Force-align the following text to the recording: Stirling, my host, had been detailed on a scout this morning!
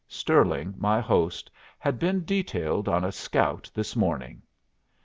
Stirling, 0.07 0.73
my 0.79 0.99
host, 0.99 1.51
had 1.77 1.99
been 1.99 2.25
detailed 2.25 2.89
on 2.89 3.03
a 3.03 3.11
scout 3.11 3.69
this 3.75 3.95
morning! 3.95 4.41